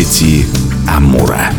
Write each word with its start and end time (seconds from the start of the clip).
Дети 0.00 0.46
Амура. 0.88 1.50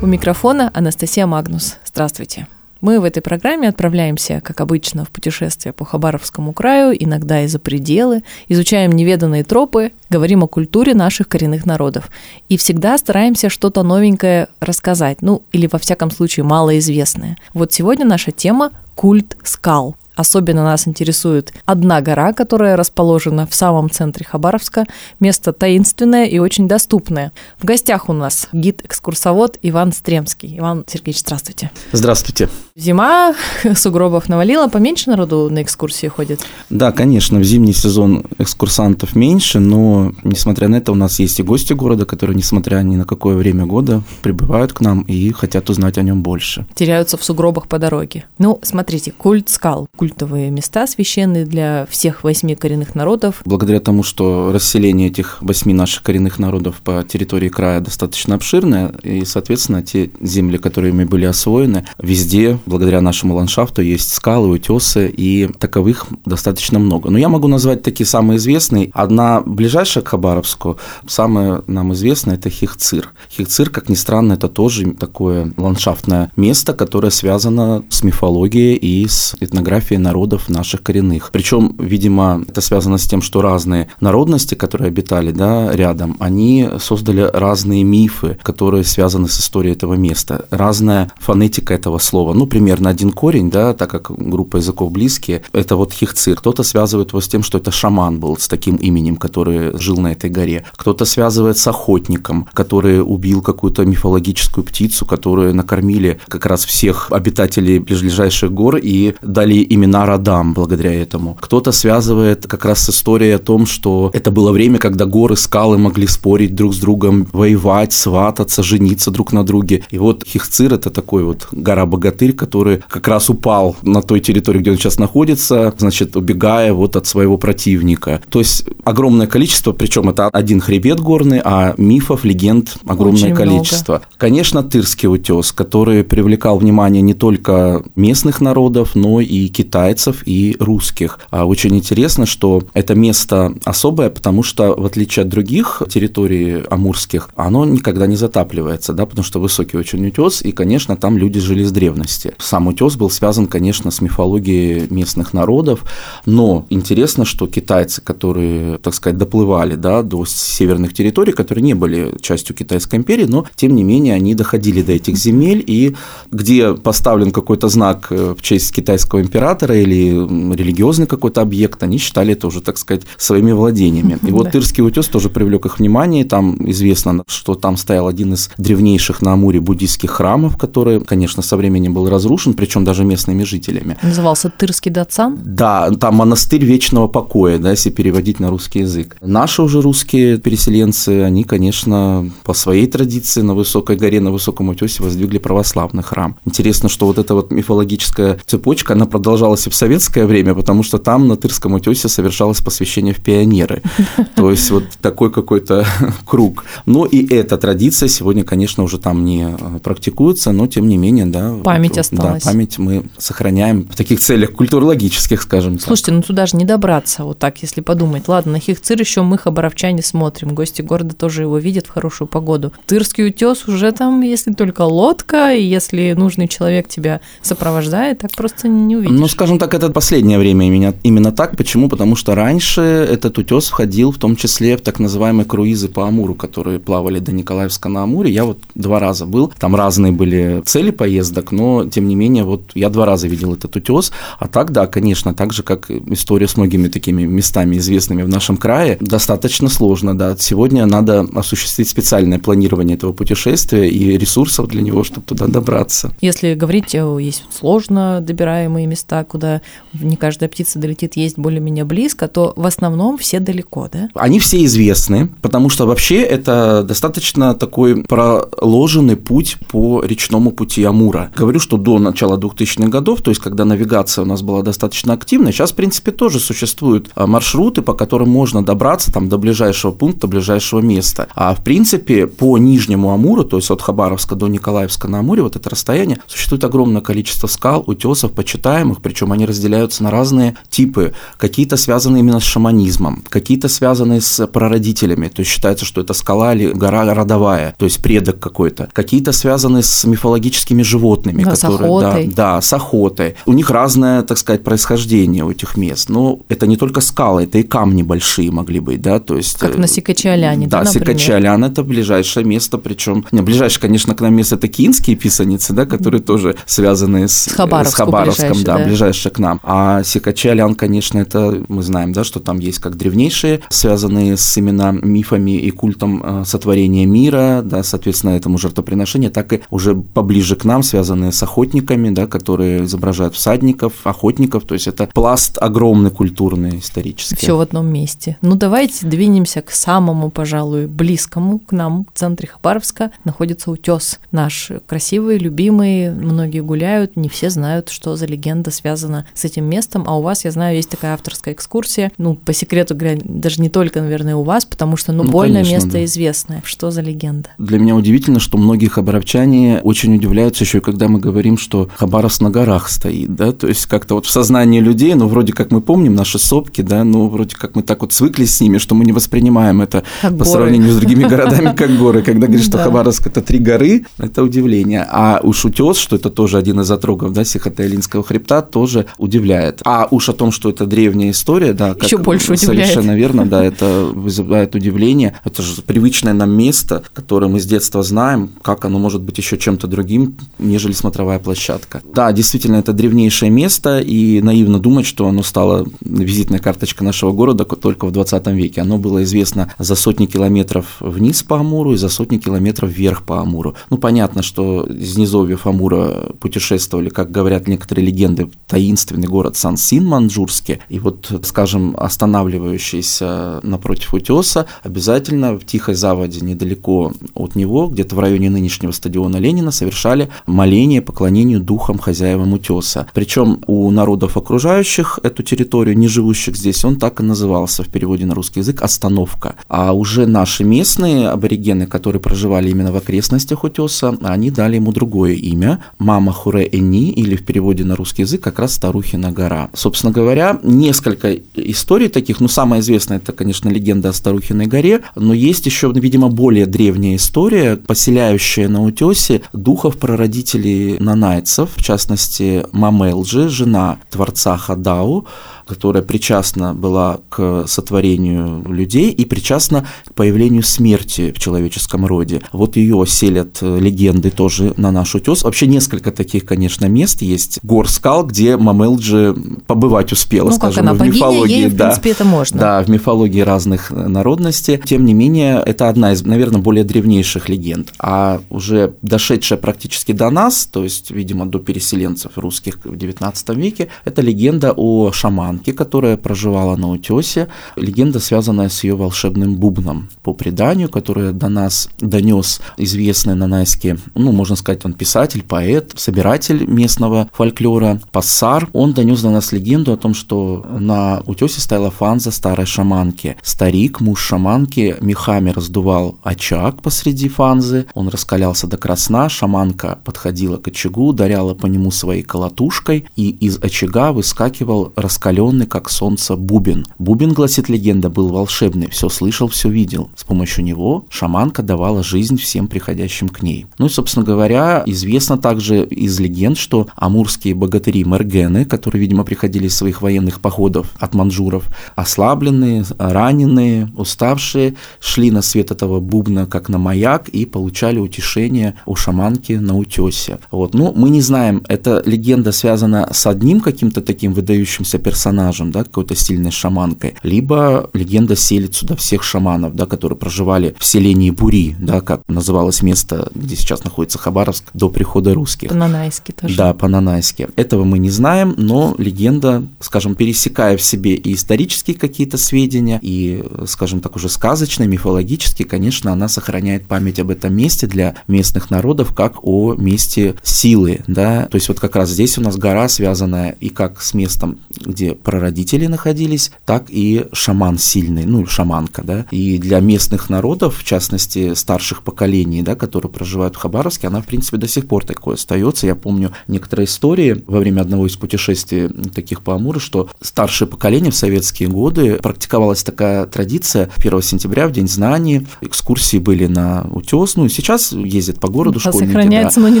У 0.00 0.06
микрофона 0.06 0.70
Анастасия 0.72 1.26
Магнус. 1.26 1.76
Здравствуйте. 1.84 2.46
Мы 2.80 3.00
в 3.00 3.04
этой 3.04 3.20
программе 3.20 3.68
отправляемся, 3.68 4.40
как 4.42 4.62
обычно, 4.62 5.04
в 5.04 5.10
путешествие 5.10 5.74
по 5.74 5.84
Хабаровскому 5.84 6.54
краю, 6.54 6.96
иногда 6.98 7.42
и 7.42 7.48
за 7.48 7.58
пределы, 7.58 8.22
изучаем 8.48 8.92
неведанные 8.92 9.44
тропы, 9.44 9.92
говорим 10.08 10.42
о 10.42 10.46
культуре 10.46 10.94
наших 10.94 11.28
коренных 11.28 11.66
народов. 11.66 12.10
И 12.48 12.56
всегда 12.56 12.96
стараемся 12.96 13.50
что-то 13.50 13.82
новенькое 13.82 14.48
рассказать, 14.60 15.20
ну 15.20 15.42
или 15.52 15.68
во 15.70 15.78
всяком 15.78 16.10
случае 16.10 16.44
малоизвестное. 16.44 17.36
Вот 17.52 17.74
сегодня 17.74 18.06
наша 18.06 18.30
тема– 18.30 18.70
культ 18.94 19.36
скал. 19.44 19.96
Особенно 20.18 20.64
нас 20.64 20.88
интересует 20.88 21.52
одна 21.64 22.00
гора, 22.00 22.32
которая 22.32 22.76
расположена 22.76 23.46
в 23.46 23.54
самом 23.54 23.88
центре 23.88 24.26
Хабаровска. 24.28 24.84
Место 25.20 25.52
таинственное 25.52 26.26
и 26.26 26.40
очень 26.40 26.66
доступное. 26.66 27.30
В 27.56 27.64
гостях 27.64 28.08
у 28.08 28.12
нас 28.12 28.48
гид-экскурсовод 28.52 29.60
Иван 29.62 29.92
Стремский. 29.92 30.58
Иван 30.58 30.84
Сергеевич, 30.88 31.20
здравствуйте. 31.20 31.70
Здравствуйте. 31.92 32.48
Зима, 32.74 33.36
сугробов 33.76 34.28
навалила, 34.28 34.66
поменьше 34.66 35.08
народу 35.08 35.48
на 35.50 35.62
экскурсии 35.62 36.08
ходит? 36.08 36.40
Да, 36.68 36.90
конечно, 36.90 37.38
в 37.38 37.44
зимний 37.44 37.72
сезон 37.72 38.24
экскурсантов 38.38 39.14
меньше, 39.14 39.60
но, 39.60 40.12
несмотря 40.24 40.66
на 40.66 40.76
это, 40.76 40.90
у 40.90 40.96
нас 40.96 41.20
есть 41.20 41.38
и 41.38 41.44
гости 41.44 41.74
города, 41.74 42.06
которые, 42.06 42.36
несмотря 42.36 42.78
ни 42.78 42.96
на 42.96 43.04
какое 43.04 43.36
время 43.36 43.66
года, 43.66 44.02
прибывают 44.22 44.72
к 44.72 44.80
нам 44.80 45.02
и 45.02 45.30
хотят 45.30 45.70
узнать 45.70 45.96
о 45.96 46.02
нем 46.02 46.24
больше. 46.24 46.66
Теряются 46.74 47.16
в 47.16 47.22
сугробах 47.22 47.68
по 47.68 47.78
дороге. 47.78 48.24
Ну, 48.38 48.58
смотрите, 48.62 49.12
культ 49.12 49.48
скал, 49.48 49.86
культ 49.96 50.07
культовые 50.08 50.50
места 50.50 50.86
священные 50.86 51.44
для 51.44 51.86
всех 51.90 52.24
восьми 52.24 52.54
коренных 52.54 52.94
народов. 52.94 53.42
Благодаря 53.44 53.78
тому, 53.78 54.02
что 54.02 54.52
расселение 54.52 55.08
этих 55.08 55.36
восьми 55.42 55.74
наших 55.74 56.02
коренных 56.02 56.38
народов 56.38 56.76
по 56.82 57.04
территории 57.04 57.50
края 57.50 57.80
достаточно 57.80 58.34
обширное, 58.34 58.92
и, 59.02 59.26
соответственно, 59.26 59.82
те 59.82 60.10
земли, 60.22 60.56
которыми 60.56 61.04
были 61.04 61.26
освоены, 61.26 61.84
везде, 62.00 62.58
благодаря 62.64 63.02
нашему 63.02 63.34
ландшафту, 63.34 63.82
есть 63.82 64.14
скалы, 64.14 64.48
утесы, 64.48 65.08
и 65.14 65.46
таковых 65.58 66.06
достаточно 66.24 66.78
много. 66.78 67.10
Но 67.10 67.18
я 67.18 67.28
могу 67.28 67.46
назвать 67.46 67.82
такие 67.82 68.06
самые 68.06 68.38
известные. 68.38 68.90
Одна 68.94 69.42
ближайшая 69.42 70.02
к 70.02 70.08
Хабаровску, 70.08 70.78
самая 71.06 71.62
нам 71.66 71.92
известная, 71.92 72.36
это 72.36 72.48
Хихцир. 72.48 73.12
Хихцир, 73.30 73.68
как 73.68 73.90
ни 73.90 73.94
странно, 73.94 74.32
это 74.32 74.48
тоже 74.48 74.92
такое 74.92 75.52
ландшафтное 75.58 76.30
место, 76.36 76.72
которое 76.72 77.10
связано 77.10 77.84
с 77.90 78.02
мифологией 78.02 78.74
и 78.76 79.06
с 79.06 79.36
этнографией 79.40 79.97
народов 79.98 80.48
наших 80.48 80.82
коренных. 80.82 81.30
Причем, 81.32 81.76
видимо, 81.78 82.44
это 82.48 82.60
связано 82.60 82.98
с 82.98 83.06
тем, 83.06 83.22
что 83.22 83.42
разные 83.42 83.88
народности, 84.00 84.54
которые 84.54 84.88
обитали 84.88 85.30
да, 85.30 85.70
рядом, 85.72 86.16
они 86.20 86.68
создали 86.78 87.22
разные 87.32 87.84
мифы, 87.84 88.38
которые 88.42 88.84
связаны 88.84 89.28
с 89.28 89.40
историей 89.40 89.74
этого 89.74 89.94
места. 89.94 90.46
Разная 90.50 91.10
фонетика 91.18 91.74
этого 91.74 91.98
слова. 91.98 92.32
Ну, 92.34 92.46
примерно 92.46 92.90
один 92.90 93.12
корень, 93.12 93.50
да, 93.50 93.74
так 93.74 93.90
как 93.90 94.10
группа 94.10 94.58
языков 94.58 94.92
близкие, 94.92 95.42
это 95.52 95.76
вот 95.76 95.92
хихцир. 95.92 96.36
Кто-то 96.36 96.62
связывает 96.62 97.10
его 97.10 97.20
с 97.20 97.28
тем, 97.28 97.42
что 97.42 97.58
это 97.58 97.70
шаман 97.70 98.20
был 98.20 98.36
с 98.36 98.48
таким 98.48 98.76
именем, 98.76 99.16
который 99.16 99.78
жил 99.78 99.98
на 99.98 100.12
этой 100.12 100.30
горе. 100.30 100.64
Кто-то 100.76 101.04
связывает 101.04 101.58
с 101.58 101.66
охотником, 101.66 102.48
который 102.52 103.00
убил 103.00 103.42
какую-то 103.42 103.84
мифологическую 103.84 104.64
птицу, 104.64 105.06
которую 105.06 105.54
накормили 105.54 106.20
как 106.28 106.46
раз 106.46 106.64
всех 106.64 107.10
обитателей 107.10 107.78
ближайших 107.78 108.52
гор 108.52 108.76
и 108.76 109.14
дали 109.22 109.54
именно 109.54 109.87
имена 109.88 110.06
родам 110.06 110.52
благодаря 110.54 110.92
этому. 110.92 111.36
Кто-то 111.40 111.72
связывает 111.72 112.46
как 112.46 112.64
раз 112.64 112.84
с 112.84 112.90
историей 112.90 113.32
о 113.32 113.38
том, 113.38 113.66
что 113.66 114.10
это 114.12 114.30
было 114.30 114.52
время, 114.52 114.78
когда 114.78 115.06
горы, 115.06 115.36
скалы 115.36 115.78
могли 115.78 116.06
спорить 116.06 116.54
друг 116.54 116.74
с 116.74 116.78
другом, 116.78 117.26
воевать, 117.32 117.92
свататься, 117.92 118.62
жениться 118.62 119.10
друг 119.10 119.32
на 119.32 119.44
друге. 119.44 119.84
И 119.90 119.98
вот 119.98 120.24
Хихцир– 120.26 120.74
это 120.74 120.90
такой 120.90 121.24
вот 121.24 121.48
гора-богатырь, 121.52 122.32
который 122.32 122.82
как 122.88 123.08
раз 123.08 123.30
упал 123.30 123.76
на 123.82 124.02
той 124.02 124.20
территории, 124.20 124.60
где 124.60 124.70
он 124.70 124.76
сейчас 124.76 124.98
находится, 124.98 125.74
значит, 125.78 126.16
убегая 126.16 126.72
вот 126.72 126.96
от 126.96 127.06
своего 127.06 127.38
противника. 127.38 128.20
То 128.28 128.40
есть 128.40 128.64
огромное 128.84 129.26
количество, 129.26 129.72
причем 129.72 130.10
это 130.10 130.28
один 130.28 130.60
хребет 130.60 131.00
горный, 131.00 131.40
а 131.42 131.74
мифов, 131.78 132.24
легенд 132.24 132.76
огромное 132.86 133.32
Очень 133.32 133.34
количество. 133.34 133.92
Много. 133.92 134.06
Конечно, 134.18 134.62
Тырский 134.62 135.08
утес, 135.08 135.52
который 135.52 136.04
привлекал 136.04 136.58
внимание 136.58 137.02
не 137.02 137.14
только 137.14 137.82
местных 137.96 138.40
народов, 138.40 138.94
но 138.94 139.20
и 139.20 139.48
Китая 139.48 139.77
китайцев 139.78 140.22
и 140.26 140.56
русских. 140.58 141.20
А 141.30 141.44
очень 141.44 141.76
интересно, 141.76 142.26
что 142.26 142.62
это 142.74 142.96
место 142.96 143.54
особое, 143.64 144.10
потому 144.10 144.42
что, 144.42 144.74
в 144.74 144.84
отличие 144.84 145.22
от 145.22 145.28
других 145.28 145.82
территорий 145.88 146.64
амурских, 146.68 147.28
оно 147.36 147.64
никогда 147.64 148.06
не 148.08 148.16
затапливается, 148.16 148.92
да, 148.92 149.06
потому 149.06 149.24
что 149.24 149.40
высокий 149.40 149.76
очень 149.76 150.04
утес, 150.08 150.42
и, 150.42 150.50
конечно, 150.50 150.96
там 150.96 151.16
люди 151.16 151.38
жили 151.38 151.62
с 151.62 151.70
древности. 151.70 152.34
Сам 152.38 152.66
утес 152.66 152.96
был 152.96 153.08
связан, 153.10 153.46
конечно, 153.46 153.90
с 153.90 154.00
мифологией 154.00 154.88
местных 154.90 155.32
народов, 155.32 155.84
но 156.26 156.66
интересно, 156.70 157.24
что 157.24 157.46
китайцы, 157.46 158.02
которые, 158.02 158.78
так 158.78 158.94
сказать, 158.94 159.16
доплывали 159.16 159.76
да, 159.76 160.02
до 160.02 160.24
северных 160.26 160.92
территорий, 160.92 161.32
которые 161.32 161.62
не 161.62 161.74
были 161.74 162.16
частью 162.20 162.56
Китайской 162.56 162.96
империи, 162.96 163.26
но, 163.28 163.44
тем 163.54 163.76
не 163.76 163.84
менее, 163.84 164.14
они 164.14 164.34
доходили 164.34 164.82
до 164.82 164.92
этих 164.92 165.16
земель, 165.16 165.62
и 165.64 165.94
где 166.32 166.74
поставлен 166.74 167.30
какой-то 167.30 167.68
знак 167.68 168.08
э, 168.10 168.34
в 168.36 168.42
честь 168.42 168.74
китайского 168.74 169.20
императора, 169.20 169.57
театра 169.58 169.76
или 169.76 170.54
религиозный 170.54 171.06
какой-то 171.06 171.40
объект, 171.40 171.82
они 171.82 171.98
считали 171.98 172.32
это 172.32 172.46
уже, 172.46 172.60
так 172.60 172.78
сказать, 172.78 173.02
своими 173.16 173.52
владениями. 173.52 174.18
И 174.22 174.30
вот 174.30 174.50
Тырский 174.50 174.84
утес 174.84 175.06
тоже 175.06 175.30
привлек 175.30 175.66
их 175.66 175.78
внимание. 175.78 176.24
Там 176.24 176.56
известно, 176.70 177.24
что 177.26 177.54
там 177.54 177.76
стоял 177.76 178.06
один 178.06 178.34
из 178.34 178.50
древнейших 178.58 179.22
на 179.22 179.32
Амуре 179.32 179.60
буддийских 179.60 180.10
храмов, 180.10 180.56
который, 180.56 181.00
конечно, 181.00 181.42
со 181.42 181.56
временем 181.56 181.94
был 181.94 182.08
разрушен, 182.08 182.54
причем 182.54 182.84
даже 182.84 183.04
местными 183.04 183.44
жителями. 183.44 183.96
Назывался 184.02 184.50
Тырский 184.50 184.90
Дацан? 184.90 185.38
Да, 185.42 185.90
там 185.90 186.16
монастырь 186.16 186.64
вечного 186.64 187.08
покоя, 187.08 187.58
да, 187.58 187.70
если 187.70 187.90
переводить 187.90 188.40
на 188.40 188.50
русский 188.50 188.80
язык. 188.80 189.16
Наши 189.20 189.62
уже 189.62 189.80
русские 189.80 190.38
переселенцы, 190.38 191.22
они, 191.22 191.44
конечно, 191.44 192.30
по 192.44 192.54
своей 192.54 192.86
традиции 192.86 193.42
на 193.42 193.54
высокой 193.54 193.96
горе, 193.96 194.20
на 194.20 194.30
высоком 194.30 194.68
утесе 194.68 195.02
воздвигли 195.02 195.38
православный 195.38 196.02
храм. 196.02 196.36
Интересно, 196.44 196.88
что 196.88 197.06
вот 197.06 197.18
эта 197.18 197.34
вот 197.34 197.50
мифологическая 197.50 198.38
цепочка, 198.46 198.92
она 198.92 199.06
продолжалась 199.06 199.47
совершалось 199.56 199.66
и 199.66 199.70
в 199.70 199.74
советское 199.74 200.26
время, 200.26 200.54
потому 200.54 200.82
что 200.82 200.98
там 200.98 201.28
на 201.28 201.36
Тырском 201.36 201.74
утесе 201.74 202.08
совершалось 202.08 202.60
посвящение 202.60 203.14
в 203.14 203.18
пионеры. 203.18 203.82
То 204.34 204.50
есть 204.50 204.70
вот 204.70 204.84
такой 205.00 205.30
какой-то 205.30 205.86
круг. 206.24 206.64
Но 206.86 207.06
и 207.06 207.26
эта 207.34 207.56
традиция 207.56 208.08
сегодня, 208.08 208.44
конечно, 208.44 208.82
уже 208.82 208.98
там 208.98 209.24
не 209.24 209.56
э, 209.58 209.78
практикуется, 209.82 210.52
но 210.52 210.66
тем 210.66 210.88
не 210.88 210.96
менее, 210.96 211.26
да. 211.26 211.54
Память 211.64 211.90
вот, 211.90 211.98
осталась. 211.98 212.42
Да, 212.42 212.50
память 212.50 212.78
мы 212.78 213.04
сохраняем 213.18 213.86
в 213.90 213.96
таких 213.96 214.20
целях 214.20 214.52
культурологических, 214.52 215.42
скажем 215.42 215.78
Слушайте, 215.78 216.12
так. 216.12 216.16
ну 216.16 216.22
туда 216.22 216.46
же 216.46 216.56
не 216.56 216.64
добраться, 216.64 217.24
вот 217.24 217.38
так, 217.38 217.62
если 217.62 217.80
подумать. 217.80 218.28
Ладно, 218.28 218.52
на 218.52 218.60
Хихцир 218.60 218.98
еще 219.00 219.22
мы, 219.22 219.38
хабаровчане, 219.38 220.02
смотрим, 220.02 220.54
гости 220.54 220.82
города 220.82 221.14
тоже 221.14 221.42
его 221.42 221.58
видят 221.58 221.86
в 221.86 221.90
хорошую 221.90 222.28
погоду. 222.28 222.72
Тырский 222.86 223.26
утес 223.28 223.68
уже 223.68 223.92
там, 223.92 224.20
если 224.22 224.52
только 224.52 224.82
лодка, 224.82 225.54
и 225.54 225.62
если 225.62 226.12
нужный 226.12 226.48
человек 226.48 226.88
тебя 226.88 227.20
сопровождает, 227.42 228.18
так 228.18 228.32
просто 228.32 228.68
не 228.68 228.96
увидишь. 228.96 229.18
Ну, 229.18 229.28
скажем 229.38 229.60
так, 229.60 229.72
это 229.72 229.88
последнее 229.90 230.36
время 230.36 230.66
именно, 230.66 230.94
именно 231.04 231.30
так. 231.30 231.56
Почему? 231.56 231.88
Потому 231.88 232.16
что 232.16 232.34
раньше 232.34 232.80
этот 232.80 233.38
утес 233.38 233.68
входил 233.68 234.10
в 234.10 234.18
том 234.18 234.34
числе 234.34 234.76
в 234.76 234.80
так 234.80 234.98
называемые 234.98 235.44
круизы 235.44 235.86
по 235.86 236.08
Амуру, 236.08 236.34
которые 236.34 236.80
плавали 236.80 237.20
до 237.20 237.30
Николаевска 237.30 237.88
на 237.88 238.02
Амуре. 238.02 238.32
Я 238.32 238.44
вот 238.44 238.58
два 238.74 238.98
раза 238.98 239.26
был. 239.26 239.52
Там 239.56 239.76
разные 239.76 240.10
были 240.10 240.60
цели 240.66 240.90
поездок, 240.90 241.52
но 241.52 241.84
тем 241.84 242.08
не 242.08 242.16
менее 242.16 242.42
вот 242.42 242.72
я 242.74 242.88
два 242.88 243.06
раза 243.06 243.28
видел 243.28 243.54
этот 243.54 243.76
утес. 243.76 244.10
А 244.40 244.48
так, 244.48 244.72
да, 244.72 244.88
конечно, 244.88 245.32
так 245.34 245.52
же, 245.52 245.62
как 245.62 245.88
история 245.88 246.48
с 246.48 246.56
многими 246.56 246.88
такими 246.88 247.22
местами 247.22 247.76
известными 247.76 248.22
в 248.22 248.28
нашем 248.28 248.56
крае, 248.56 248.96
достаточно 248.98 249.68
сложно, 249.68 250.18
да. 250.18 250.36
Сегодня 250.36 250.84
надо 250.84 251.24
осуществить 251.36 251.88
специальное 251.88 252.40
планирование 252.40 252.96
этого 252.96 253.12
путешествия 253.12 253.88
и 253.88 254.18
ресурсов 254.18 254.66
для 254.66 254.82
него, 254.82 255.04
чтобы 255.04 255.26
туда 255.26 255.46
добраться. 255.46 256.10
Если 256.20 256.54
говорить, 256.54 256.94
есть 256.94 257.44
сложно 257.56 258.20
добираемые 258.20 258.88
места, 258.88 259.27
куда 259.28 259.60
не 259.92 260.16
каждая 260.16 260.48
птица 260.48 260.78
долетит, 260.78 261.16
есть 261.16 261.38
более-менее 261.38 261.84
близко, 261.84 262.26
то 262.26 262.52
в 262.56 262.66
основном 262.66 263.18
все 263.18 263.38
далеко, 263.38 263.88
да? 263.92 264.08
Они 264.14 264.40
все 264.40 264.64
известны, 264.64 265.28
потому 265.42 265.68
что 265.68 265.86
вообще 265.86 266.22
это 266.22 266.82
достаточно 266.82 267.54
такой 267.54 268.02
проложенный 268.02 269.16
путь 269.16 269.56
по 269.68 270.02
речному 270.02 270.50
пути 270.50 270.82
Амура. 270.84 271.30
Говорю, 271.36 271.60
что 271.60 271.76
до 271.76 271.98
начала 271.98 272.38
2000-х 272.38 272.88
годов, 272.88 273.22
то 273.22 273.30
есть 273.30 273.40
когда 273.40 273.64
навигация 273.64 274.22
у 274.22 274.26
нас 274.26 274.42
была 274.42 274.62
достаточно 274.62 275.12
активна, 275.12 275.52
сейчас, 275.52 275.72
в 275.72 275.74
принципе, 275.74 276.10
тоже 276.10 276.40
существуют 276.40 277.10
а, 277.14 277.26
маршруты, 277.26 277.82
по 277.82 277.94
которым 277.94 278.30
можно 278.30 278.64
добраться 278.64 279.12
там, 279.12 279.28
до 279.28 279.38
ближайшего 279.38 279.92
пункта, 279.92 280.26
ближайшего 280.26 280.80
места. 280.80 281.28
А 281.34 281.54
в 281.54 281.62
принципе, 281.62 282.26
по 282.26 282.56
Нижнему 282.58 283.12
Амуру, 283.12 283.44
то 283.44 283.56
есть 283.56 283.70
от 283.70 283.82
Хабаровска 283.82 284.34
до 284.34 284.48
Николаевска 284.48 285.08
на 285.08 285.18
Амуре, 285.18 285.42
вот 285.42 285.56
это 285.56 285.68
расстояние, 285.70 286.18
существует 286.26 286.64
огромное 286.64 287.02
количество 287.02 287.46
скал, 287.46 287.82
утесов, 287.86 288.32
почитаемых, 288.32 289.02
причем 289.02 289.17
причем 289.18 289.32
они 289.32 289.46
разделяются 289.46 290.04
на 290.04 290.12
разные 290.12 290.54
типы. 290.70 291.12
Какие-то 291.38 291.76
связаны 291.76 292.18
именно 292.18 292.38
с 292.38 292.44
шаманизмом, 292.44 293.24
какие-то 293.28 293.66
связаны 293.66 294.20
с 294.20 294.46
прародителями, 294.46 295.26
то 295.26 295.40
есть 295.40 295.50
считается, 295.50 295.84
что 295.84 296.00
это 296.00 296.12
скала 296.12 296.54
или 296.54 296.70
гора 296.70 297.12
родовая, 297.12 297.74
то 297.76 297.84
есть 297.84 298.00
предок 298.00 298.38
какой-то. 298.38 298.88
Какие-то 298.92 299.32
связаны 299.32 299.82
с 299.82 300.04
мифологическими 300.04 300.82
животными, 300.82 301.42
да, 301.42 301.50
которые... 301.50 301.78
С 301.78 301.82
охотой. 301.82 302.26
Да, 302.28 302.54
да, 302.54 302.60
с 302.60 302.72
охотой. 302.72 303.34
У 303.44 303.54
них 303.54 303.70
разное, 303.70 304.22
так 304.22 304.38
сказать, 304.38 304.62
происхождение 304.62 305.42
у 305.42 305.50
этих 305.50 305.76
мест. 305.76 306.08
Но 306.08 306.38
это 306.48 306.68
не 306.68 306.76
только 306.76 307.00
скалы, 307.00 307.42
это 307.42 307.58
и 307.58 307.64
камни 307.64 308.04
большие 308.04 308.52
могли 308.52 308.78
быть, 308.78 309.02
да, 309.02 309.18
то 309.18 309.36
есть... 309.36 309.58
Как 309.58 309.76
на 309.76 309.86
Сикачи-Аляне, 309.86 310.68
да, 310.68 310.84
да, 310.84 310.90
Сикачи-Алян– 310.92 311.66
это 311.66 311.82
ближайшее 311.82 312.44
место, 312.44 312.78
причем... 312.78 313.26
Не, 313.32 313.42
ближайшее, 313.42 313.80
конечно, 313.80 314.14
к 314.14 314.20
нам 314.20 314.34
место– 314.34 314.54
это 314.56 314.68
кинские 314.68 315.16
писаницы, 315.16 315.72
да, 315.72 315.86
которые 315.86 316.22
тоже 316.22 316.54
связаны 316.66 317.26
с, 317.26 317.46
с, 317.46 317.52
Хабаровск, 317.52 317.92
с 317.92 317.94
Хабаровском, 317.96 318.62
да, 318.62 318.78
да, 318.78 318.84
ближайшее 318.84 319.07
к 319.12 319.38
нам. 319.38 319.60
А 319.62 320.02
Сикачи-Алян, 320.02 320.74
конечно, 320.74 321.18
это 321.18 321.62
мы 321.68 321.82
знаем, 321.82 322.12
да, 322.12 322.24
что 322.24 322.40
там 322.40 322.58
есть 322.58 322.78
как 322.78 322.96
древнейшие, 322.96 323.60
связанные 323.70 324.36
с 324.36 324.56
именно 324.56 324.92
мифами 324.92 325.52
и 325.52 325.70
культом 325.70 326.22
э, 326.22 326.44
сотворения 326.44 327.06
мира, 327.06 327.62
да, 327.64 327.82
соответственно, 327.82 328.30
этому 328.32 328.58
жертвоприношению, 328.58 329.30
так 329.30 329.52
и 329.52 329.62
уже 329.70 329.94
поближе 329.94 330.56
к 330.56 330.64
нам, 330.64 330.82
связанные 330.82 331.32
с 331.32 331.42
охотниками, 331.42 332.10
да, 332.10 332.26
которые 332.26 332.84
изображают 332.84 333.34
всадников, 333.34 333.92
охотников, 334.04 334.64
то 334.64 334.74
есть 334.74 334.86
это 334.86 335.06
пласт 335.06 335.58
огромный 335.58 336.10
культурный, 336.10 336.78
исторический. 336.78 337.36
Все 337.36 337.56
в 337.56 337.60
одном 337.60 337.86
месте. 337.86 338.36
Ну, 338.42 338.56
давайте 338.56 339.06
двинемся 339.06 339.62
к 339.62 339.70
самому, 339.70 340.30
пожалуй, 340.30 340.86
близкому 340.86 341.58
к 341.58 341.72
нам, 341.72 342.06
в 342.12 342.18
центре 342.18 342.48
Хабаровска, 342.48 343.10
находится 343.24 343.70
утес 343.70 344.20
наш 344.32 344.70
красивый, 344.86 345.38
любимый, 345.38 346.10
многие 346.10 346.60
гуляют, 346.60 347.16
не 347.16 347.28
все 347.28 347.50
знают, 347.50 347.88
что 347.88 348.16
за 348.16 348.26
легенда 348.26 348.70
связана 348.70 348.97
с 348.98 349.44
этим 349.44 349.64
местом, 349.64 350.04
а 350.06 350.18
у 350.18 350.22
вас, 350.22 350.44
я 350.44 350.50
знаю, 350.50 350.76
есть 350.76 350.90
такая 350.90 351.14
авторская 351.14 351.54
экскурсия, 351.54 352.12
ну, 352.18 352.34
по 352.34 352.52
секрету 352.52 352.94
говоря, 352.94 353.18
даже 353.24 353.60
не 353.60 353.68
только, 353.68 354.00
наверное, 354.00 354.36
у 354.36 354.42
вас, 354.42 354.64
потому 354.64 354.96
что, 354.96 355.12
ну, 355.12 355.24
ну 355.24 355.30
больно 355.30 355.60
конечно, 355.60 355.74
место 355.74 355.90
да. 355.90 356.04
известное. 356.04 356.62
Что 356.64 356.90
за 356.90 357.00
легенда? 357.00 357.50
Для 357.58 357.78
меня 357.78 357.94
удивительно, 357.94 358.40
что 358.40 358.58
многие 358.58 358.88
хабаровчане 358.88 359.80
очень 359.82 360.14
удивляются 360.14 360.64
еще, 360.64 360.80
когда 360.80 361.08
мы 361.08 361.18
говорим, 361.18 361.58
что 361.58 361.88
Хабаровск 361.96 362.40
на 362.40 362.50
горах 362.50 362.88
стоит, 362.88 363.34
да, 363.34 363.52
то 363.52 363.68
есть 363.68 363.86
как-то 363.86 364.14
вот 364.14 364.26
в 364.26 364.30
сознании 364.30 364.80
людей, 364.80 365.14
ну, 365.14 365.28
вроде 365.28 365.52
как 365.52 365.70
мы 365.70 365.80
помним 365.80 366.14
наши 366.14 366.38
сопки, 366.38 366.80
да, 366.80 367.04
ну, 367.04 367.28
вроде 367.28 367.56
как 367.56 367.76
мы 367.76 367.82
так 367.82 368.02
вот 368.02 368.12
свыклись 368.12 368.54
с 368.54 368.60
ними, 368.60 368.78
что 368.78 368.94
мы 368.94 369.04
не 369.04 369.12
воспринимаем 369.12 369.82
это 369.82 370.04
как 370.22 370.32
по 370.32 370.38
горы. 370.38 370.50
сравнению 370.50 370.92
с 370.92 370.96
другими 370.96 371.24
городами 371.28 371.74
как 371.76 371.96
горы. 371.96 372.22
Когда 372.22 372.46
говоришь, 372.46 372.66
что 372.66 372.78
Хабаровск– 372.78 373.26
это 373.26 373.42
три 373.42 373.58
горы, 373.58 374.06
это 374.18 374.42
удивление. 374.42 375.06
А 375.10 375.40
уж 375.42 375.64
утес, 375.64 375.96
что 375.96 376.16
это 376.16 376.30
тоже 376.30 376.58
один 376.58 376.80
из 376.80 376.90
отрогов, 376.90 377.32
да, 377.32 377.42
Сихотэ-Илинского 377.42 378.22
хребта, 378.22 378.62
тоже 378.62 378.87
удивляет. 379.18 379.80
А 379.84 380.08
уж 380.10 380.28
о 380.28 380.32
том, 380.32 380.52
что 380.52 380.70
это 380.70 380.86
древняя 380.86 381.30
история, 381.30 381.72
да, 381.72 381.94
как 381.94 382.04
Еще 382.04 382.18
больше 382.18 382.52
удивляет. 382.52 382.90
Совершенно 382.90 383.16
верно, 383.16 383.46
да, 383.46 383.64
это 383.64 384.10
вызывает 384.12 384.74
удивление. 384.74 385.38
Это 385.44 385.62
же 385.62 385.82
привычное 385.82 386.32
нам 386.32 386.50
место, 386.50 387.02
которое 387.14 387.48
мы 387.48 387.60
с 387.60 387.66
детства 387.66 388.02
знаем, 388.02 388.50
как 388.62 388.84
оно 388.84 388.98
может 388.98 389.22
быть 389.22 389.38
еще 389.38 389.58
чем-то 389.58 389.86
другим, 389.86 390.36
нежели 390.58 390.92
смотровая 390.92 391.38
площадка. 391.38 392.02
Да, 392.12 392.32
действительно, 392.32 392.76
это 392.76 392.92
древнейшее 392.92 393.50
место, 393.50 394.00
и 394.00 394.40
наивно 394.40 394.78
думать, 394.78 395.06
что 395.06 395.26
оно 395.28 395.42
стало 395.42 395.86
визитной 396.00 396.58
карточкой 396.58 397.06
нашего 397.06 397.32
города 397.32 397.64
только 397.64 398.06
в 398.06 398.12
20 398.12 398.46
веке. 398.48 398.80
Оно 398.80 398.98
было 398.98 399.22
известно 399.22 399.72
за 399.78 399.94
сотни 399.94 400.26
километров 400.26 400.96
вниз 401.00 401.42
по 401.42 401.58
Амуру 401.58 401.92
и 401.92 401.96
за 401.96 402.08
сотни 402.08 402.38
километров 402.38 402.90
вверх 402.90 403.24
по 403.24 403.40
Амуру. 403.40 403.74
Ну, 403.90 403.98
понятно, 403.98 404.42
что 404.42 404.84
из 404.84 405.16
низовьев 405.16 405.66
Амура 405.66 406.32
путешествовали, 406.40 407.08
как 407.08 407.30
говорят 407.30 407.68
некоторые 407.68 408.06
легенды, 408.06 408.50
таинственный 408.68 409.26
город 409.26 409.56
Сан-Син 409.56 410.04
манчжурский. 410.04 410.80
И 410.88 410.98
вот, 410.98 411.32
скажем, 411.44 411.96
останавливающийся 411.98 413.60
напротив 413.62 414.14
утеса, 414.14 414.66
обязательно 414.82 415.54
в 415.54 415.64
Тихой 415.64 415.94
Заводе, 415.94 416.40
недалеко 416.40 417.12
от 417.34 417.56
него, 417.56 417.88
где-то 417.88 418.14
в 418.14 418.20
районе 418.20 418.50
нынешнего 418.50 418.92
стадиона 418.92 419.38
Ленина, 419.38 419.70
совершали 419.70 420.28
моление 420.46 421.02
поклонению 421.02 421.60
духам 421.60 421.98
хозяевам 421.98 422.52
утеса. 422.52 423.06
Причем 423.14 423.62
у 423.66 423.90
народов 423.90 424.36
окружающих 424.36 425.18
эту 425.22 425.42
территорию, 425.42 425.96
не 425.96 426.08
живущих 426.08 426.56
здесь, 426.56 426.84
он 426.84 426.96
так 426.96 427.20
и 427.20 427.22
назывался 427.22 427.82
в 427.82 427.88
переводе 427.88 428.26
на 428.26 428.34
русский 428.34 428.60
язык 428.60 428.82
«остановка». 428.82 429.56
А 429.68 429.92
уже 429.92 430.26
наши 430.26 430.64
местные 430.64 431.28
аборигены, 431.30 431.86
которые 431.86 432.20
проживали 432.20 432.70
именно 432.70 432.92
в 432.92 432.96
окрестностях 432.96 433.64
утеса, 433.64 434.16
они 434.22 434.50
дали 434.50 434.76
ему 434.76 434.92
другое 434.92 435.32
имя– 435.32 435.82
Мама 435.98 436.32
Хуре 436.32 436.68
Эни, 436.70 437.10
или 437.10 437.36
в 437.36 437.44
переводе 437.44 437.84
на 437.84 437.96
русский 437.96 438.22
язык 438.22 438.42
как 438.42 438.57
раз 438.58 438.74
Старухина 438.74 439.32
гора. 439.32 439.70
Собственно 439.74 440.12
говоря, 440.12 440.58
несколько 440.62 441.34
историй 441.54 442.08
таких, 442.08 442.40
ну, 442.40 442.48
самая 442.48 442.80
известная– 442.80 443.16
это, 443.18 443.32
конечно, 443.32 443.68
легенда 443.68 444.10
о 444.10 444.12
Старухиной 444.12 444.66
горе, 444.66 445.02
но 445.14 445.34
есть 445.34 445.66
еще, 445.66 445.92
видимо, 445.94 446.28
более 446.28 446.66
древняя 446.66 447.16
история, 447.16 447.76
поселяющая 447.76 448.68
на 448.68 448.82
утесе 448.82 449.42
духов-прародителей 449.52 450.98
нанайцев, 450.98 451.70
в 451.76 451.82
частности, 451.82 452.64
Мамелджи, 452.72 453.48
жена 453.48 453.98
творца 454.10 454.56
Хадау, 454.56 455.26
которая 455.68 456.02
причастна 456.02 456.74
была 456.74 457.20
к 457.28 457.64
сотворению 457.66 458.64
людей 458.68 459.10
и 459.10 459.24
причастна 459.24 459.86
к 460.06 460.14
появлению 460.14 460.62
смерти 460.62 461.32
в 461.32 461.38
человеческом 461.38 462.06
роде. 462.06 462.42
Вот 462.52 462.76
ее 462.76 463.04
селят 463.06 463.58
э, 463.60 463.78
легенды 463.78 464.30
тоже 464.30 464.74
на 464.76 464.90
наш 464.90 465.14
утес. 465.14 465.44
Вообще 465.44 465.66
несколько 465.66 466.10
таких, 466.10 466.44
конечно, 466.44 466.86
мест 466.86 467.22
есть. 467.22 467.60
Гор 467.62 467.88
скал, 467.88 468.24
где 468.24 468.56
Мамелджи 468.56 469.36
побывать 469.66 470.12
успела, 470.12 470.48
ну, 470.48 470.56
скажем, 470.56 470.86
как 470.86 470.94
она, 470.94 471.04
в 471.04 471.06
мифологии. 471.06 471.62
Ей, 471.62 471.70
да, 471.70 471.90
в 471.90 472.00
принципе, 472.00 472.10
это 472.10 472.24
можно. 472.24 472.58
Да, 472.58 472.82
в 472.82 472.88
мифологии 472.88 473.40
разных 473.40 473.90
народностей. 473.90 474.80
Тем 474.84 475.04
не 475.04 475.14
менее, 475.14 475.62
это 475.64 475.88
одна 475.88 476.12
из, 476.12 476.24
наверное, 476.24 476.60
более 476.60 476.84
древнейших 476.84 477.48
легенд. 477.48 477.92
А 477.98 478.40
уже 478.50 478.94
дошедшая 479.02 479.58
практически 479.58 480.12
до 480.12 480.30
нас, 480.30 480.66
то 480.66 480.84
есть, 480.84 481.10
видимо, 481.10 481.46
до 481.46 481.58
переселенцев 481.58 482.32
русских 482.36 482.78
в 482.84 482.94
XIX 482.94 483.54
веке, 483.54 483.88
это 484.04 484.22
легенда 484.22 484.72
о 484.74 485.12
шаман 485.12 485.57
шаманки, 485.58 485.72
которая 485.72 486.16
проживала 486.16 486.76
на 486.76 486.88
утесе. 486.90 487.48
Легенда, 487.76 488.20
связанная 488.20 488.68
с 488.68 488.84
ее 488.84 488.94
волшебным 488.94 489.56
бубном. 489.56 490.08
По 490.22 490.34
преданию, 490.34 490.88
которое 490.88 491.32
до 491.32 491.48
нас 491.48 491.88
донес 491.98 492.60
известный 492.78 493.34
нанайский, 493.34 493.96
ну, 494.14 494.32
можно 494.32 494.56
сказать, 494.56 494.84
он 494.84 494.92
писатель, 494.92 495.42
поэт, 495.42 495.92
собиратель 495.96 496.66
местного 496.66 497.28
фольклора, 497.32 498.00
пассар. 498.12 498.68
Он 498.72 498.92
донес 498.92 499.22
до 499.22 499.30
нас 499.30 499.52
легенду 499.52 499.92
о 499.92 499.96
том, 499.96 500.14
что 500.14 500.64
на 500.78 501.22
утесе 501.26 501.60
стояла 501.60 501.90
фанза 501.90 502.30
старой 502.30 502.66
шаманки. 502.66 503.36
Старик, 503.42 504.00
муж 504.00 504.20
шаманки, 504.20 504.96
мехами 505.00 505.50
раздувал 505.50 506.16
очаг 506.22 506.82
посреди 506.82 507.28
фанзы. 507.28 507.86
Он 507.94 508.08
раскалялся 508.08 508.66
до 508.66 508.76
красна, 508.76 509.28
шаманка 509.28 509.98
подходила 510.04 510.56
к 510.58 510.68
очагу, 510.68 511.08
ударяла 511.08 511.54
по 511.54 511.66
нему 511.66 511.90
своей 511.90 512.22
колотушкой, 512.22 513.06
и 513.16 513.30
из 513.30 513.58
очага 513.62 514.12
выскакивал 514.12 514.92
раскаленный 514.96 515.47
раскаленный, 515.48 515.66
как 515.66 515.90
солнце, 515.90 516.36
бубен. 516.36 516.86
Бубен, 516.98 517.32
гласит 517.32 517.68
легенда, 517.68 518.10
был 518.10 518.28
волшебный, 518.28 518.88
все 518.88 519.08
слышал, 519.08 519.48
все 519.48 519.68
видел. 519.68 520.10
С 520.16 520.24
помощью 520.24 520.64
него 520.64 521.04
шаманка 521.08 521.62
давала 521.62 522.02
жизнь 522.02 522.36
всем 522.36 522.68
приходящим 522.68 523.28
к 523.28 523.42
ней. 523.42 523.66
Ну 523.78 523.86
и, 523.86 523.88
собственно 523.88 524.24
говоря, 524.24 524.82
известно 524.86 525.38
также 525.38 525.84
из 525.84 526.20
легенд, 526.20 526.58
что 526.58 526.86
амурские 526.96 527.54
богатыри 527.54 528.04
Мергены, 528.04 528.64
которые, 528.64 529.00
видимо, 529.00 529.24
приходили 529.24 529.66
из 529.66 529.76
своих 529.76 530.02
военных 530.02 530.40
походов 530.40 530.86
от 531.00 531.14
манжуров, 531.14 531.64
ослабленные, 531.96 532.84
раненые, 532.98 533.88
уставшие, 533.96 534.74
шли 535.00 535.30
на 535.30 535.42
свет 535.42 535.70
этого 535.70 536.00
бубна 536.00 536.46
как 536.46 536.68
на 536.68 536.78
маяк 536.78 537.28
и 537.28 537.46
получали 537.46 537.98
утешение 537.98 538.74
у 538.86 538.96
шаманки 538.96 539.52
на 539.52 539.76
утесе. 539.76 540.38
Вот. 540.50 540.74
Ну, 540.74 540.92
мы 540.96 541.10
не 541.10 541.20
знаем, 541.20 541.62
эта 541.68 542.02
легенда 542.04 542.52
связана 542.52 543.08
с 543.12 543.26
одним 543.26 543.60
каким-то 543.60 544.00
таким 544.00 544.32
выдающимся 544.32 544.98
персонажем, 544.98 545.37
персонажем, 545.38 545.70
да, 545.70 545.84
какой-то 545.84 546.14
сильной 546.16 546.50
шаманкой, 546.50 547.14
либо 547.22 547.90
легенда 547.92 548.34
селит 548.34 548.74
сюда 548.74 548.96
всех 548.96 549.22
шаманов, 549.22 549.74
да, 549.74 549.86
которые 549.86 550.18
проживали 550.18 550.74
в 550.78 550.84
селении 550.84 551.30
Бури, 551.30 551.76
да, 551.78 552.00
как 552.00 552.22
называлось 552.28 552.82
место, 552.82 553.30
где 553.34 553.56
сейчас 553.56 553.84
находится 553.84 554.18
Хабаровск, 554.18 554.64
до 554.74 554.88
прихода 554.88 555.34
русских. 555.34 555.68
По-нанайски 555.68 556.32
тоже. 556.32 556.56
Да, 556.56 556.74
по-нанайски. 556.74 557.48
Этого 557.56 557.84
мы 557.84 557.98
не 557.98 558.10
знаем, 558.10 558.54
но 558.56 558.94
легенда, 558.98 559.64
скажем, 559.80 560.14
пересекая 560.14 560.76
в 560.76 560.82
себе 560.82 561.14
и 561.14 561.34
исторические 561.34 561.96
какие-то 561.96 562.36
сведения, 562.36 562.98
и, 563.00 563.44
скажем 563.66 564.00
так, 564.00 564.16
уже 564.16 564.28
сказочные, 564.28 564.88
мифологические, 564.88 565.68
конечно, 565.68 566.12
она 566.12 566.28
сохраняет 566.28 566.86
память 566.86 567.20
об 567.20 567.30
этом 567.30 567.54
месте 567.54 567.86
для 567.86 568.14
местных 568.26 568.70
народов 568.70 569.14
как 569.14 569.44
о 569.44 569.74
месте 569.74 570.34
силы, 570.42 571.00
да, 571.06 571.46
то 571.50 571.56
есть 571.56 571.68
вот 571.68 571.78
как 571.78 571.96
раз 571.96 572.10
здесь 572.10 572.38
у 572.38 572.40
нас 572.40 572.56
гора 572.56 572.88
связанная 572.88 573.56
и 573.60 573.68
как 573.68 574.02
с 574.02 574.14
местом, 574.14 574.58
где 574.88 575.14
прародители 575.14 575.86
находились, 575.86 576.50
так 576.64 576.86
и 576.88 577.26
шаман 577.32 577.78
сильный, 577.78 578.24
ну, 578.24 578.46
шаманка, 578.46 579.02
да. 579.02 579.26
И 579.30 579.58
для 579.58 579.80
местных 579.80 580.30
народов, 580.30 580.78
в 580.78 580.84
частности, 580.84 581.54
старших 581.54 582.02
поколений, 582.02 582.62
да, 582.62 582.74
которые 582.74 583.12
проживают 583.12 583.54
в 583.54 583.58
Хабаровске, 583.58 584.08
она, 584.08 584.22
в 584.22 584.26
принципе, 584.26 584.56
до 584.56 584.66
сих 584.66 584.88
пор 584.88 585.04
такое 585.04 585.34
остается. 585.34 585.86
Я 585.86 585.94
помню 585.94 586.32
некоторые 586.48 586.86
истории 586.86 587.44
во 587.46 587.58
время 587.58 587.82
одного 587.82 588.06
из 588.06 588.16
путешествий 588.16 588.88
таких 589.14 589.42
по 589.42 589.54
Амуру, 589.54 589.78
что 589.78 590.08
старшее 590.20 590.66
поколение 590.66 591.10
в 591.10 591.16
советские 591.16 591.68
годы 591.68 592.14
практиковалась 592.14 592.82
такая 592.82 593.26
традиция 593.26 593.90
1 593.98 594.22
сентября, 594.22 594.68
в 594.68 594.72
День 594.72 594.88
знаний, 594.88 595.46
экскурсии 595.60 596.18
были 596.18 596.46
на 596.46 596.86
утес, 596.92 597.36
ну, 597.36 597.48
сейчас 597.48 597.92
ездят 597.92 598.40
по 598.40 598.48
городу 598.48 598.78
а 598.78 598.88
школьники. 598.88 599.12
сохраняется, 599.12 599.60
да. 599.60 599.68
но 599.68 599.74
не 599.74 599.80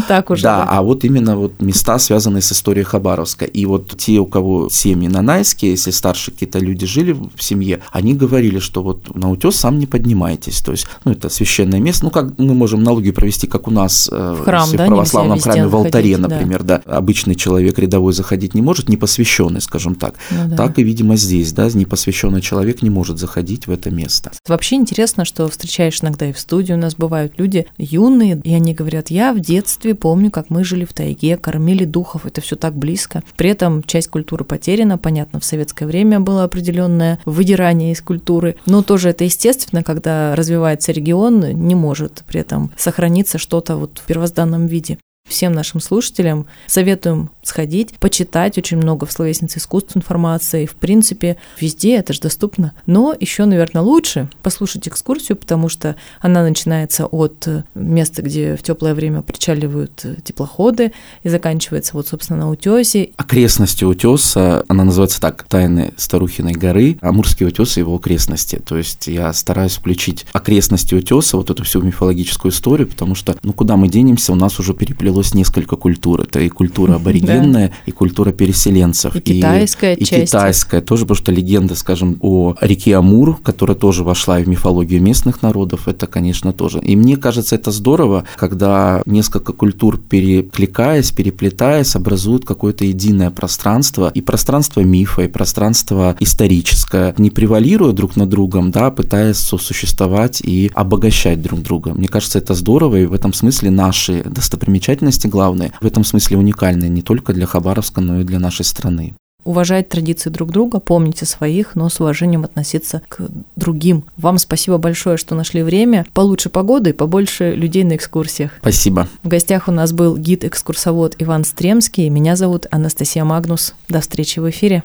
так 0.00 0.30
уже. 0.30 0.42
Да, 0.42 0.64
а 0.64 0.82
вот 0.82 1.04
именно 1.04 1.36
вот 1.36 1.60
места, 1.60 1.98
связанные 1.98 2.42
с 2.42 2.52
историей 2.52 2.84
Хабаровска. 2.84 3.46
И 3.46 3.64
вот 3.64 3.96
те, 3.96 4.18
у 4.18 4.26
кого 4.26 4.68
семьи 4.70 4.97
нанайские, 5.06 5.72
если 5.72 5.92
старшие 5.92 6.34
какие-то 6.34 6.58
люди 6.58 6.86
жили 6.86 7.12
в 7.12 7.40
семье, 7.42 7.80
они 7.92 8.14
говорили, 8.14 8.58
что 8.58 8.82
вот 8.82 9.14
на 9.14 9.30
утес 9.30 9.56
сам 9.56 9.78
не 9.78 9.86
поднимайтесь. 9.86 10.60
То 10.60 10.72
есть, 10.72 10.86
ну, 11.04 11.12
это 11.12 11.28
священное 11.28 11.78
место. 11.78 12.04
Ну, 12.04 12.10
как 12.10 12.38
мы 12.38 12.54
можем 12.54 12.82
налоги 12.82 13.12
провести, 13.12 13.46
как 13.46 13.68
у 13.68 13.70
нас 13.70 14.08
э, 14.10 14.36
в, 14.38 14.44
храм, 14.44 14.68
в 14.68 14.72
да, 14.72 14.86
православном 14.86 15.38
храме 15.38 15.68
в 15.68 15.76
алтаре, 15.76 16.16
заходить, 16.16 16.18
например, 16.18 16.62
да. 16.62 16.82
да. 16.84 16.96
Обычный 16.96 17.34
человек 17.34 17.78
рядовой 17.78 18.12
заходить 18.12 18.54
не 18.54 18.62
может, 18.62 18.88
не 18.88 18.96
посвященный, 18.96 19.60
скажем 19.60 19.94
так. 19.94 20.14
Ну, 20.30 20.48
да. 20.48 20.56
Так 20.56 20.78
и, 20.78 20.82
видимо, 20.82 21.16
здесь, 21.16 21.52
да, 21.52 21.68
непосвященный 21.68 22.40
человек 22.40 22.82
не 22.82 22.90
может 22.90 23.18
заходить 23.18 23.66
в 23.66 23.70
это 23.70 23.90
место. 23.90 24.32
Вообще 24.46 24.76
интересно, 24.76 25.24
что 25.24 25.46
встречаешь 25.48 26.02
иногда 26.02 26.28
и 26.28 26.32
в 26.32 26.38
студии 26.38 26.72
у 26.72 26.76
нас 26.76 26.94
бывают 26.94 27.38
люди 27.38 27.66
юные, 27.76 28.40
и 28.42 28.54
они 28.54 28.74
говорят, 28.74 29.10
я 29.10 29.32
в 29.32 29.40
детстве 29.40 29.94
помню, 29.94 30.30
как 30.30 30.50
мы 30.50 30.64
жили 30.64 30.84
в 30.84 30.92
тайге, 30.92 31.36
кормили 31.36 31.84
духов, 31.84 32.26
это 32.26 32.40
все 32.40 32.56
так 32.56 32.74
близко. 32.74 33.22
При 33.36 33.50
этом 33.50 33.82
часть 33.82 34.08
культуры 34.08 34.44
потеряна, 34.44 34.87
понятно, 34.96 35.40
в 35.40 35.44
советское 35.44 35.86
время 35.86 36.20
было 36.20 36.44
определенное 36.44 37.18
выдирание 37.26 37.92
из 37.92 38.00
культуры, 38.00 38.56
но 38.64 38.82
тоже 38.82 39.10
это 39.10 39.24
естественно, 39.24 39.82
когда 39.82 40.34
развивается 40.34 40.92
регион, 40.92 41.40
не 41.40 41.74
может 41.74 42.24
при 42.26 42.40
этом 42.40 42.70
сохраниться 42.76 43.38
что-то 43.38 43.76
вот 43.76 43.98
в 43.98 44.06
первозданном 44.06 44.66
виде. 44.66 44.98
Всем 45.28 45.52
нашим 45.52 45.80
слушателям 45.80 46.46
советуем 46.66 47.30
сходить, 47.48 47.98
почитать 47.98 48.58
очень 48.58 48.76
много 48.76 49.06
в 49.06 49.12
словеснице 49.12 49.58
искусств 49.58 49.96
информации. 49.96 50.66
В 50.66 50.76
принципе, 50.76 51.36
везде 51.60 51.96
это 51.96 52.12
же 52.12 52.20
доступно. 52.20 52.72
Но 52.86 53.14
еще, 53.18 53.44
наверное, 53.44 53.82
лучше 53.82 54.28
послушать 54.42 54.86
экскурсию, 54.88 55.36
потому 55.36 55.68
что 55.68 55.96
она 56.20 56.42
начинается 56.42 57.06
от 57.06 57.48
места, 57.74 58.22
где 58.22 58.56
в 58.56 58.62
теплое 58.62 58.94
время 58.94 59.22
причаливают 59.22 60.04
теплоходы, 60.24 60.92
и 61.22 61.28
заканчивается 61.28 61.94
вот, 61.94 62.08
собственно, 62.08 62.40
на 62.40 62.50
утесе. 62.50 63.10
Окрестности 63.16 63.84
утеса, 63.84 64.64
она 64.68 64.84
называется 64.84 65.20
так, 65.20 65.44
Тайны 65.44 65.94
Старухиной 65.96 66.52
горы, 66.52 66.98
Амурские 67.00 67.48
утесы 67.48 67.80
и 67.80 67.82
его 67.82 67.96
окрестности. 67.96 68.56
То 68.56 68.76
есть 68.76 69.06
я 69.06 69.32
стараюсь 69.32 69.76
включить 69.76 70.26
окрестности 70.32 70.94
утеса, 70.94 71.36
вот 71.36 71.50
эту 71.50 71.64
всю 71.64 71.80
мифологическую 71.80 72.52
историю, 72.52 72.88
потому 72.88 73.14
что, 73.14 73.36
ну, 73.42 73.52
куда 73.52 73.76
мы 73.76 73.88
денемся, 73.88 74.32
у 74.32 74.36
нас 74.36 74.58
уже 74.60 74.74
переплелось 74.74 75.34
несколько 75.34 75.76
культур. 75.76 76.22
Это 76.22 76.40
и 76.40 76.48
культура 76.48 76.94
аборигенная, 76.96 77.37
да. 77.42 77.70
и 77.86 77.90
культура 77.90 78.32
переселенцев. 78.32 79.14
И 79.16 79.20
китайская 79.20 79.94
и, 79.94 80.04
часть. 80.04 80.22
И 80.22 80.26
китайская 80.26 80.80
тоже, 80.80 81.04
потому 81.04 81.16
что 81.16 81.32
легенда, 81.32 81.74
скажем, 81.74 82.18
о 82.20 82.54
реке 82.60 82.96
Амур, 82.96 83.38
которая 83.42 83.76
тоже 83.76 84.04
вошла 84.04 84.38
в 84.38 84.48
мифологию 84.48 85.02
местных 85.02 85.42
народов, 85.42 85.88
это, 85.88 86.06
конечно, 86.06 86.52
тоже. 86.52 86.80
И 86.80 86.96
мне 86.96 87.16
кажется, 87.16 87.54
это 87.54 87.70
здорово, 87.70 88.24
когда 88.36 89.02
несколько 89.06 89.52
культур, 89.52 89.98
перекликаясь, 89.98 91.10
переплетаясь, 91.12 91.96
образуют 91.96 92.44
какое-то 92.44 92.84
единое 92.84 93.30
пространство, 93.30 94.10
и 94.14 94.20
пространство 94.20 94.80
мифа, 94.80 95.22
и 95.22 95.28
пространство 95.28 96.16
историческое, 96.20 97.14
не 97.18 97.30
превалируя 97.30 97.92
друг 97.92 98.16
над 98.16 98.28
другом, 98.28 98.70
да, 98.70 98.90
пытаясь 98.90 99.36
сосуществовать 99.36 100.40
и 100.40 100.70
обогащать 100.74 101.42
друг 101.42 101.62
друга. 101.62 101.94
Мне 101.94 102.08
кажется, 102.08 102.38
это 102.38 102.54
здорово, 102.54 102.96
и 102.96 103.06
в 103.06 103.12
этом 103.12 103.32
смысле 103.32 103.70
наши 103.70 104.22
достопримечательности 104.24 105.26
главные, 105.26 105.72
в 105.80 105.86
этом 105.86 106.04
смысле 106.04 106.38
уникальные 106.38 106.90
не 106.90 107.02
только 107.28 107.34
для 107.34 107.46
Хабаровска, 107.46 108.00
но 108.00 108.20
и 108.20 108.24
для 108.24 108.38
нашей 108.38 108.64
страны 108.64 109.14
уважать 109.44 109.88
традиции 109.88 110.28
друг 110.28 110.50
друга, 110.50 110.78
помните 110.78 111.24
своих, 111.24 111.74
но 111.74 111.88
с 111.88 112.00
уважением 112.00 112.44
относиться 112.44 113.00
к 113.08 113.22
другим. 113.56 114.04
Вам 114.18 114.36
спасибо 114.36 114.76
большое, 114.76 115.16
что 115.16 115.34
нашли 115.34 115.62
время. 115.62 116.04
Получше 116.12 116.50
погоды 116.50 116.90
и 116.90 116.92
побольше 116.92 117.54
людей 117.54 117.82
на 117.84 117.96
экскурсиях. 117.96 118.50
Спасибо. 118.60 119.08
В 119.22 119.28
гостях 119.28 119.68
у 119.68 119.72
нас 119.72 119.92
был 119.92 120.18
гид-экскурсовод 120.18 121.14
Иван 121.18 121.44
Стремский. 121.44 122.10
Меня 122.10 122.36
зовут 122.36 122.66
Анастасия 122.70 123.24
Магнус. 123.24 123.74
До 123.88 124.02
встречи 124.02 124.38
в 124.38 124.50
эфире. 124.50 124.82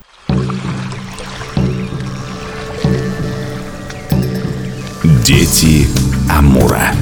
Дети 5.26 5.86
Амура. 6.30 6.94